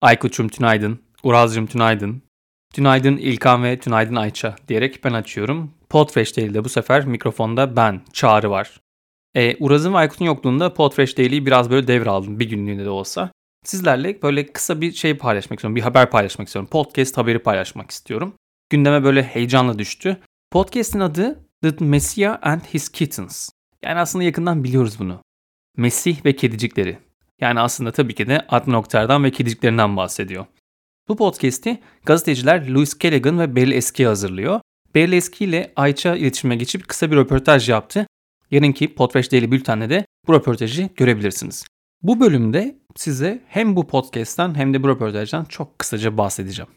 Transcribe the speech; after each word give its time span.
Aykut'cum 0.00 0.48
tünaydın, 0.48 1.02
Uraz'cum 1.22 1.66
tünaydın, 1.66 2.22
tünaydın 2.74 3.16
İlkan 3.16 3.64
ve 3.64 3.78
tünaydın 3.78 4.14
Ayça 4.14 4.56
diyerek 4.68 5.04
ben 5.04 5.12
açıyorum. 5.12 5.74
Podfresh 5.88 6.36
değil 6.36 6.54
de 6.54 6.64
bu 6.64 6.68
sefer 6.68 7.06
mikrofonda 7.06 7.76
ben, 7.76 8.00
Çağrı 8.12 8.50
var. 8.50 8.80
E, 9.36 9.56
Uraz'ın 9.60 9.92
ve 9.92 9.96
Aykut'un 9.96 10.24
yokluğunda 10.24 10.74
Podfresh 10.74 11.18
Daily'yi 11.18 11.46
biraz 11.46 11.70
böyle 11.70 11.86
devraldım 11.86 12.40
bir 12.40 12.48
günlüğüne 12.48 12.84
de 12.84 12.90
olsa. 12.90 13.32
Sizlerle 13.64 14.22
böyle 14.22 14.52
kısa 14.52 14.80
bir 14.80 14.92
şey 14.92 15.16
paylaşmak 15.16 15.58
istiyorum, 15.58 15.76
bir 15.76 15.80
haber 15.80 16.10
paylaşmak 16.10 16.48
istiyorum. 16.48 16.68
Podcast 16.70 17.16
haberi 17.16 17.38
paylaşmak 17.38 17.90
istiyorum. 17.90 18.34
Gündeme 18.70 19.04
böyle 19.04 19.22
heyecanla 19.22 19.78
düştü. 19.78 20.20
Podcast'in 20.50 21.00
adı 21.00 21.46
The 21.62 21.84
Messiah 21.84 22.38
and 22.42 22.60
His 22.60 22.88
Kittens. 22.88 23.48
Yani 23.82 24.00
aslında 24.00 24.24
yakından 24.24 24.64
biliyoruz 24.64 24.98
bunu. 24.98 25.22
Mesih 25.76 26.24
ve 26.24 26.36
kedicikleri. 26.36 26.98
Yani 27.40 27.60
aslında 27.60 27.92
tabii 27.92 28.14
ki 28.14 28.26
de 28.26 28.46
Adnan 28.48 28.76
Oktar'dan 28.76 29.24
ve 29.24 29.30
kediciklerinden 29.30 29.96
bahsediyor. 29.96 30.46
Bu 31.08 31.16
podcast'i 31.16 31.80
gazeteciler 32.04 32.68
Louis 32.68 32.98
Callaghan 32.98 33.38
ve 33.38 33.56
Beril 33.56 33.72
Eski 33.72 34.06
hazırlıyor. 34.06 34.60
Beril 34.94 35.12
Eski 35.12 35.44
ile 35.44 35.72
Ayça 35.76 36.16
iletişime 36.16 36.56
geçip 36.56 36.88
kısa 36.88 37.10
bir 37.10 37.16
röportaj 37.16 37.68
yaptı. 37.68 38.06
Yarınki 38.50 38.94
Podfresh 38.94 39.32
Daily 39.32 39.50
Bülten'de 39.50 39.90
de 39.90 40.06
bu 40.26 40.32
röportajı 40.34 40.88
görebilirsiniz. 40.96 41.64
Bu 42.02 42.20
bölümde 42.20 42.78
size 42.96 43.42
hem 43.48 43.76
bu 43.76 43.86
podcast'ten 43.86 44.54
hem 44.54 44.74
de 44.74 44.82
bu 44.82 44.88
röportajdan 44.88 45.44
çok 45.44 45.78
kısaca 45.78 46.18
bahsedeceğim. 46.18 46.70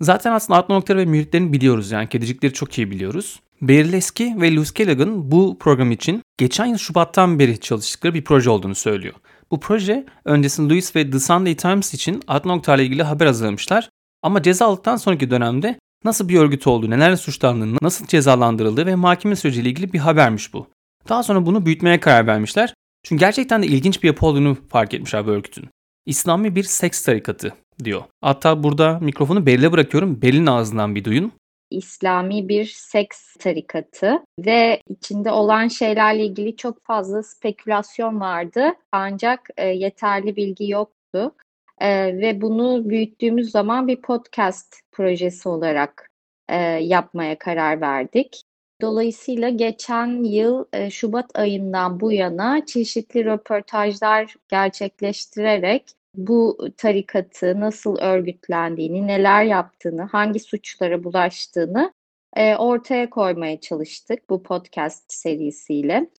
Zaten 0.00 0.32
aslında 0.32 0.58
Adnan 0.58 0.78
Oktar 0.78 0.96
ve 0.96 1.04
müritlerini 1.04 1.52
biliyoruz 1.52 1.90
yani 1.90 2.08
kedicikleri 2.08 2.52
çok 2.52 2.78
iyi 2.78 2.90
biliyoruz. 2.90 3.40
Berleski 3.62 4.34
ve 4.40 4.54
Louis 4.54 4.74
Callaghan 4.74 5.30
bu 5.30 5.56
program 5.60 5.92
için 5.92 6.22
geçen 6.38 6.66
yıl 6.66 6.78
Şubat'tan 6.78 7.38
beri 7.38 7.60
çalıştıkları 7.60 8.14
bir 8.14 8.24
proje 8.24 8.50
olduğunu 8.50 8.74
söylüyor. 8.74 9.14
Bu 9.50 9.60
proje 9.60 10.06
öncesinde 10.24 10.68
Louis 10.68 10.96
ve 10.96 11.10
The 11.10 11.20
Sunday 11.20 11.56
Times 11.56 11.94
için 11.94 12.22
Adnan 12.28 12.58
Oktar'la 12.58 12.82
ilgili 12.82 13.02
haber 13.02 13.26
hazırlamışlar. 13.26 13.90
Ama 14.22 14.42
ceza 14.42 14.66
aldıktan 14.66 14.96
sonraki 14.96 15.30
dönemde 15.30 15.78
nasıl 16.04 16.28
bir 16.28 16.38
örgüt 16.38 16.66
olduğu, 16.66 16.90
nelerle 16.90 17.16
suçlandığını, 17.16 17.78
nasıl 17.82 18.06
cezalandırıldığı 18.06 18.86
ve 18.86 18.94
mahkeme 18.94 19.36
süreciyle 19.36 19.68
ilgili 19.68 19.92
bir 19.92 19.98
habermiş 19.98 20.54
bu. 20.54 20.66
Daha 21.08 21.22
sonra 21.22 21.46
bunu 21.46 21.66
büyütmeye 21.66 22.00
karar 22.00 22.26
vermişler. 22.26 22.74
Çünkü 23.02 23.20
gerçekten 23.20 23.62
de 23.62 23.66
ilginç 23.66 24.02
bir 24.02 24.08
yapı 24.08 24.26
olduğunu 24.26 24.56
fark 24.68 24.94
etmişler 24.94 25.26
bu 25.26 25.30
örgütün. 25.30 25.68
İslami 26.06 26.54
bir 26.54 26.62
seks 26.62 27.02
tarikatı 27.02 27.54
diyor. 27.84 28.02
Hatta 28.20 28.62
burada 28.62 28.98
mikrofonu 29.00 29.46
Beril'e 29.46 29.72
bırakıyorum. 29.72 30.22
Beril'in 30.22 30.46
ağzından 30.46 30.94
bir 30.94 31.04
duyun. 31.04 31.32
İslami 31.70 32.48
bir 32.48 32.64
seks 32.64 33.34
tarikatı 33.34 34.24
ve 34.38 34.80
içinde 34.88 35.30
olan 35.30 35.68
şeylerle 35.68 36.24
ilgili 36.24 36.56
çok 36.56 36.84
fazla 36.84 37.22
spekülasyon 37.22 38.20
vardı 38.20 38.72
ancak 38.92 39.48
e, 39.56 39.66
yeterli 39.66 40.36
bilgi 40.36 40.70
yoktu 40.70 41.34
e, 41.78 42.18
ve 42.18 42.40
bunu 42.40 42.88
büyüttüğümüz 42.88 43.50
zaman 43.50 43.88
bir 43.88 44.02
podcast 44.02 44.76
projesi 44.92 45.48
olarak 45.48 46.10
e, 46.48 46.56
yapmaya 46.66 47.38
karar 47.38 47.80
verdik. 47.80 48.42
Dolayısıyla 48.82 49.48
geçen 49.48 50.24
yıl 50.24 50.64
e, 50.72 50.90
Şubat 50.90 51.38
ayından 51.38 52.00
bu 52.00 52.12
yana 52.12 52.66
çeşitli 52.66 53.24
röportajlar 53.24 54.34
gerçekleştirerek 54.48 55.97
bu 56.18 56.58
tarikatı 56.76 57.60
nasıl 57.60 57.98
örgütlendiğini, 57.98 59.06
neler 59.06 59.44
yaptığını, 59.44 60.02
hangi 60.02 60.40
suçlara 60.40 61.04
bulaştığını 61.04 61.92
e, 62.36 62.56
ortaya 62.56 63.10
koymaya 63.10 63.60
çalıştık 63.60 64.30
bu 64.30 64.42
podcast 64.42 65.12
serisiyle. 65.12 66.10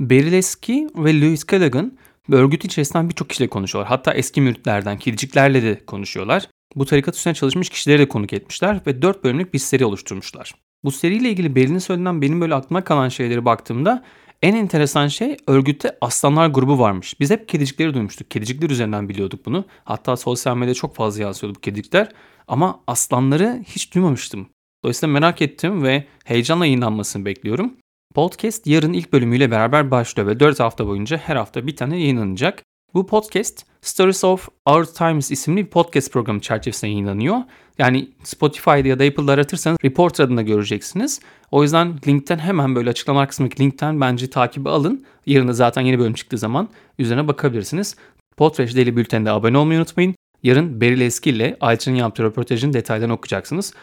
Beril 0.00 0.32
Eski 0.32 0.88
ve 0.96 1.20
Louis 1.20 1.46
Callaghan 1.46 1.98
örgüt 2.32 2.64
içerisinden 2.64 3.08
birçok 3.08 3.30
kişiyle 3.30 3.48
konuşuyorlar. 3.48 3.88
Hatta 3.88 4.14
eski 4.14 4.40
müritlerden, 4.40 4.98
kediciklerle 4.98 5.62
de 5.62 5.86
konuşuyorlar. 5.86 6.48
Bu 6.76 6.86
tarikat 6.86 7.16
üstüne 7.16 7.34
çalışmış 7.34 7.68
kişileri 7.68 7.98
de 7.98 8.08
konuk 8.08 8.32
etmişler 8.32 8.80
ve 8.86 9.02
4 9.02 9.24
bölümlük 9.24 9.54
bir 9.54 9.58
seri 9.58 9.84
oluşturmuşlar. 9.84 10.54
Bu 10.84 10.90
seriyle 10.90 11.30
ilgili 11.30 11.56
Beril'in 11.56 11.78
söylediğinden 11.78 12.22
benim 12.22 12.40
böyle 12.40 12.54
aklıma 12.54 12.84
kalan 12.84 13.08
şeyleri 13.08 13.44
baktığımda 13.44 14.04
en 14.42 14.54
enteresan 14.54 15.08
şey 15.08 15.36
örgütte 15.46 15.96
aslanlar 16.00 16.48
grubu 16.48 16.78
varmış. 16.78 17.20
Biz 17.20 17.30
hep 17.30 17.48
kedicikleri 17.48 17.94
duymuştuk. 17.94 18.30
Kedicikler 18.30 18.70
üzerinden 18.70 19.08
biliyorduk 19.08 19.46
bunu. 19.46 19.64
Hatta 19.84 20.16
sosyal 20.16 20.56
medyada 20.56 20.74
çok 20.74 20.94
fazla 20.94 21.22
yansıyordu 21.22 21.56
bu 21.56 21.60
kedicikler. 21.60 22.08
Ama 22.48 22.80
aslanları 22.86 23.62
hiç 23.66 23.94
duymamıştım. 23.94 24.48
Dolayısıyla 24.84 25.12
merak 25.12 25.42
ettim 25.42 25.82
ve 25.82 26.04
heyecanla 26.24 26.66
yayınlanmasını 26.66 27.24
bekliyorum. 27.24 27.72
Podcast 28.14 28.66
yarın 28.66 28.92
ilk 28.92 29.12
bölümüyle 29.12 29.50
beraber 29.50 29.90
başlıyor 29.90 30.28
ve 30.28 30.40
4 30.40 30.60
hafta 30.60 30.86
boyunca 30.86 31.16
her 31.16 31.36
hafta 31.36 31.66
bir 31.66 31.76
tane 31.76 32.00
yayınlanacak. 32.00 32.62
Bu 32.94 33.06
podcast 33.06 33.66
Stories 33.82 34.24
of 34.24 34.48
Our 34.66 34.84
Times 34.84 35.30
isimli 35.30 35.64
bir 35.64 35.70
podcast 35.70 36.12
programı 36.12 36.40
çerçevesinde 36.40 36.90
yayınlanıyor. 36.90 37.36
Yani 37.78 38.08
Spotify'da 38.24 38.88
ya 38.88 38.98
da 38.98 39.04
Apple'da 39.04 39.32
aratırsanız 39.32 39.78
Reporter 39.84 40.24
adında 40.24 40.42
göreceksiniz. 40.42 41.20
O 41.50 41.62
yüzden 41.62 41.98
linkten 42.06 42.38
hemen 42.38 42.74
böyle 42.74 42.90
açıklama 42.90 43.28
kısmındaki 43.28 43.62
linkten 43.62 44.00
bence 44.00 44.30
takibi 44.30 44.68
alın. 44.68 45.04
Yarın 45.26 45.48
da 45.48 45.52
zaten 45.52 45.82
yeni 45.82 45.98
bölüm 45.98 46.14
çıktığı 46.14 46.38
zaman 46.38 46.68
üzerine 46.98 47.28
bakabilirsiniz. 47.28 47.96
Podfresh 48.36 48.76
Daily 48.76 48.96
Bülten'de 48.96 49.30
abone 49.30 49.58
olmayı 49.58 49.78
unutmayın. 49.78 50.14
Yarın 50.42 50.80
Beril 50.80 51.00
Eski 51.00 51.30
ile 51.30 51.56
Ayça'nın 51.60 51.96
yaptığı 51.96 52.22
röportajın 52.22 52.72
detaylarını 52.72 53.14
okuyacaksınız. 53.14 53.74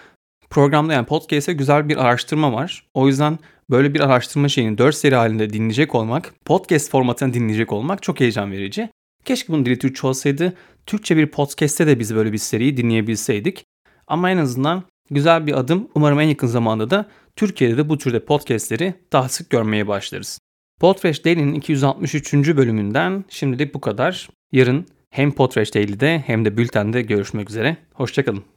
Programda 0.49 0.93
yani 0.93 1.05
podcast'e 1.05 1.53
güzel 1.53 1.89
bir 1.89 1.97
araştırma 1.97 2.53
var. 2.53 2.83
O 2.93 3.07
yüzden 3.07 3.39
böyle 3.69 3.93
bir 3.93 3.99
araştırma 3.99 4.49
şeyini 4.49 4.77
4 4.77 4.95
seri 4.95 5.15
halinde 5.15 5.53
dinleyecek 5.53 5.95
olmak, 5.95 6.33
podcast 6.45 6.91
formatını 6.91 7.33
dinleyecek 7.33 7.71
olmak 7.71 8.03
çok 8.03 8.19
heyecan 8.19 8.51
verici. 8.51 8.89
Keşke 9.25 9.53
bunun 9.53 9.65
dili 9.65 9.79
Türkçe 9.79 10.07
olsaydı. 10.07 10.53
Türkçe 10.85 11.17
bir 11.17 11.27
podcast'te 11.27 11.87
de 11.87 11.99
biz 11.99 12.15
böyle 12.15 12.33
bir 12.33 12.37
seriyi 12.37 12.77
dinleyebilseydik. 12.77 13.65
Ama 14.07 14.31
en 14.31 14.37
azından 14.37 14.83
güzel 15.09 15.47
bir 15.47 15.59
adım. 15.59 15.87
Umarım 15.95 16.19
en 16.19 16.27
yakın 16.27 16.47
zamanda 16.47 16.89
da 16.89 17.09
Türkiye'de 17.35 17.77
de 17.77 17.89
bu 17.89 17.97
türde 17.97 18.25
podcastleri 18.25 18.93
daha 19.13 19.29
sık 19.29 19.49
görmeye 19.49 19.87
başlarız. 19.87 20.39
Podfresh 20.79 21.25
Daily'nin 21.25 21.53
263. 21.53 22.33
bölümünden 22.33 23.25
şimdilik 23.29 23.73
bu 23.73 23.81
kadar. 23.81 24.29
Yarın 24.51 24.85
hem 25.09 25.31
Podfresh 25.31 25.75
Daily'de 25.75 26.23
hem 26.27 26.45
de 26.45 26.57
Bülten'de 26.57 27.01
görüşmek 27.01 27.49
üzere. 27.49 27.77
Hoşçakalın. 27.93 28.50